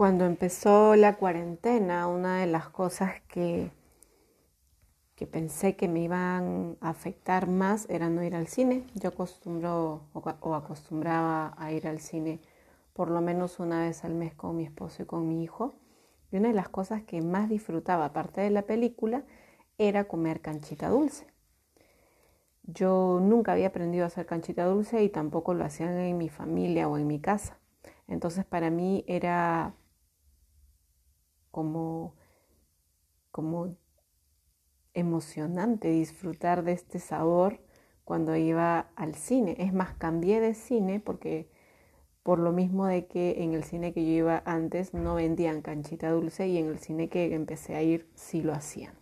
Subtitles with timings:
[0.00, 3.70] Cuando empezó la cuarentena, una de las cosas que,
[5.14, 8.86] que pensé que me iban a afectar más era no ir al cine.
[8.94, 12.40] Yo acostumbro o acostumbraba a ir al cine
[12.94, 15.74] por lo menos una vez al mes con mi esposo y con mi hijo.
[16.32, 19.24] Y una de las cosas que más disfrutaba, aparte de la película,
[19.76, 21.26] era comer canchita dulce.
[22.62, 26.88] Yo nunca había aprendido a hacer canchita dulce y tampoco lo hacían en mi familia
[26.88, 27.58] o en mi casa.
[28.08, 29.74] Entonces para mí era
[31.50, 32.14] como,
[33.30, 33.76] como
[34.94, 37.60] emocionante disfrutar de este sabor
[38.04, 39.56] cuando iba al cine.
[39.58, 41.48] Es más, cambié de cine porque
[42.22, 46.10] por lo mismo de que en el cine que yo iba antes no vendían canchita
[46.10, 48.94] dulce y en el cine que empecé a ir sí lo hacían.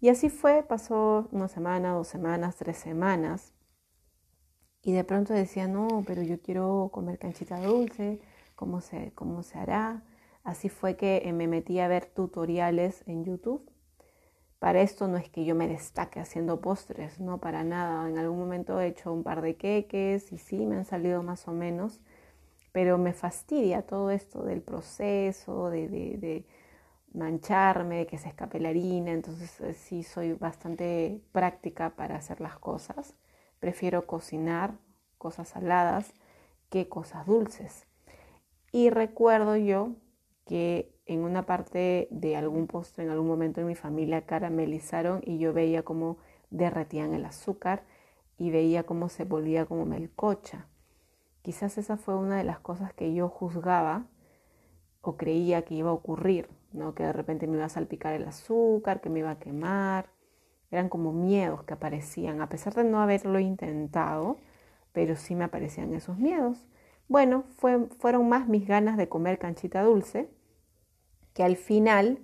[0.00, 3.54] Y así fue, pasó una semana, dos semanas, tres semanas.
[4.82, 8.20] Y de pronto decía, no, pero yo quiero comer canchita dulce,
[8.54, 10.02] ¿cómo se, cómo se hará?
[10.44, 13.68] Así fue que eh, me metí a ver tutoriales en YouTube.
[14.58, 18.08] Para esto no es que yo me destaque haciendo postres, no para nada.
[18.08, 21.48] En algún momento he hecho un par de queques y sí, me han salido más
[21.48, 22.00] o menos,
[22.72, 26.44] pero me fastidia todo esto del proceso, de,
[27.14, 29.12] mancharme, de que se escape la harina.
[29.12, 33.14] Entonces eh, sí soy bastante práctica para hacer las cosas.
[33.60, 34.74] Prefiero cocinar
[35.16, 36.12] cosas saladas
[36.68, 37.86] que cosas dulces.
[38.72, 39.94] Y recuerdo yo
[40.44, 45.38] que en una parte de algún postre en algún momento en mi familia caramelizaron y
[45.38, 46.18] yo veía cómo
[46.50, 47.84] derretían el azúcar
[48.38, 50.66] y veía cómo se volvía como melcocha.
[51.42, 54.06] Quizás esa fue una de las cosas que yo juzgaba
[55.02, 56.94] o creía que iba a ocurrir, ¿no?
[56.94, 60.08] que de repente me iba a salpicar el azúcar, que me iba a quemar.
[60.70, 64.38] Eran como miedos que aparecían, a pesar de no haberlo intentado,
[64.92, 66.66] pero sí me aparecían esos miedos.
[67.08, 70.30] Bueno, fueron más mis ganas de comer canchita dulce,
[71.34, 72.18] que al final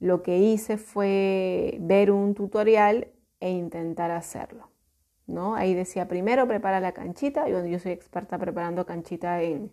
[0.00, 3.08] lo que hice fue ver un tutorial
[3.40, 4.70] e intentar hacerlo.
[5.26, 5.54] ¿no?
[5.54, 9.72] Ahí decía, primero prepara la canchita, yo, yo soy experta preparando canchita en,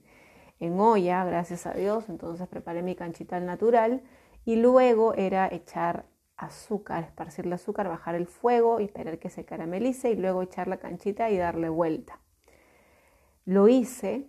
[0.59, 4.02] en olla, gracias a Dios, entonces preparé mi canchita al natural
[4.46, 6.06] y luego era echar
[6.38, 10.78] azúcar, esparcirle azúcar, bajar el fuego y esperar que se caramelice y luego echar la
[10.78, 12.19] canchita y darle vuelta.
[13.46, 14.28] Lo hice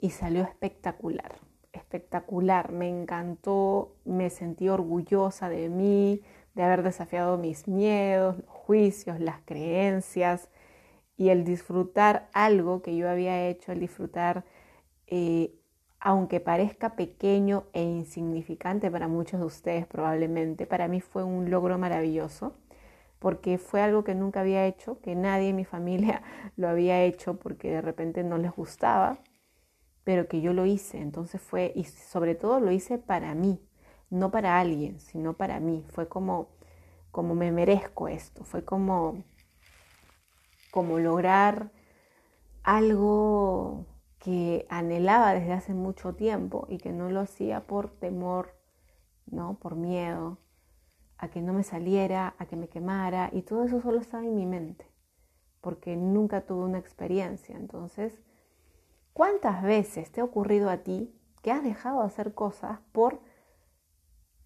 [0.00, 1.36] y salió espectacular,
[1.72, 6.22] espectacular, me encantó, me sentí orgullosa de mí,
[6.54, 10.48] de haber desafiado mis miedos, los juicios, las creencias
[11.16, 14.44] y el disfrutar algo que yo había hecho, el disfrutar,
[15.06, 15.54] eh,
[16.00, 21.78] aunque parezca pequeño e insignificante para muchos de ustedes probablemente, para mí fue un logro
[21.78, 22.54] maravilloso
[23.18, 26.22] porque fue algo que nunca había hecho, que nadie en mi familia
[26.56, 29.18] lo había hecho porque de repente no les gustaba
[30.06, 30.98] pero que yo lo hice.
[30.98, 33.60] Entonces fue, y sobre todo lo hice para mí,
[34.08, 35.84] no para alguien, sino para mí.
[35.88, 36.46] Fue como,
[37.10, 39.24] como me merezco esto, fue como,
[40.70, 41.72] como lograr
[42.62, 43.84] algo
[44.20, 48.54] que anhelaba desde hace mucho tiempo y que no lo hacía por temor,
[49.26, 49.58] ¿no?
[49.58, 50.38] Por miedo
[51.18, 54.36] a que no me saliera, a que me quemara y todo eso solo estaba en
[54.36, 54.86] mi mente,
[55.60, 57.56] porque nunca tuve una experiencia.
[57.56, 58.22] Entonces,
[59.16, 61.10] ¿Cuántas veces te ha ocurrido a ti
[61.40, 63.18] que has dejado de hacer cosas por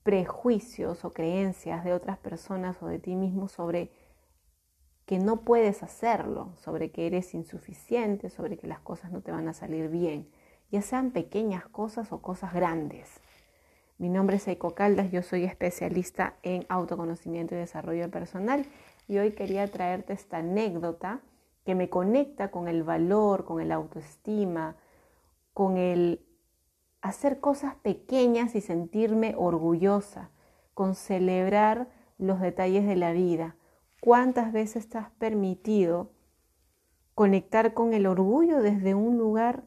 [0.04, 3.90] prejuicios o creencias de otras personas o de ti mismo sobre
[5.06, 9.48] que no puedes hacerlo, sobre que eres insuficiente, sobre que las cosas no te van
[9.48, 10.30] a salir bien,
[10.70, 13.20] ya sean pequeñas cosas o cosas grandes?
[13.98, 18.64] Mi nombre es Eiko Caldas, yo soy especialista en autoconocimiento y desarrollo personal
[19.08, 21.22] y hoy quería traerte esta anécdota
[21.64, 24.76] que me conecta con el valor, con el autoestima,
[25.52, 26.24] con el
[27.02, 30.30] hacer cosas pequeñas y sentirme orgullosa,
[30.74, 31.88] con celebrar
[32.18, 33.56] los detalles de la vida.
[34.00, 36.10] ¿Cuántas veces te has permitido
[37.14, 39.64] conectar con el orgullo desde un lugar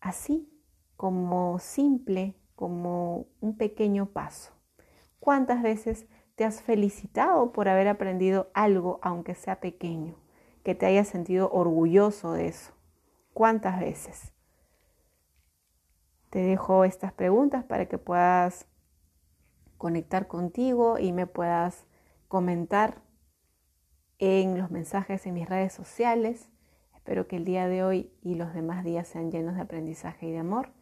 [0.00, 0.48] así,
[0.96, 4.52] como simple, como un pequeño paso?
[5.20, 10.21] ¿Cuántas veces te has felicitado por haber aprendido algo, aunque sea pequeño?
[10.62, 12.72] Que te hayas sentido orgulloso de eso.
[13.32, 14.32] ¿Cuántas veces?
[16.30, 18.66] Te dejo estas preguntas para que puedas
[19.76, 21.86] conectar contigo y me puedas
[22.28, 23.02] comentar
[24.18, 26.48] en los mensajes en mis redes sociales.
[26.94, 30.30] Espero que el día de hoy y los demás días sean llenos de aprendizaje y
[30.30, 30.72] de amor.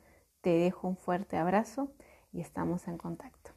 [0.43, 1.93] Te dejo un fuerte abrazo
[2.33, 3.50] y estamos en contacto.